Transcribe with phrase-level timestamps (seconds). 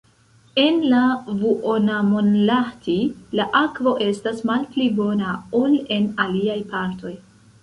[0.59, 1.01] En la
[1.41, 2.95] Vuonamonlahti
[3.41, 7.15] la akvo estas malpli bona ol en aliaj partoj.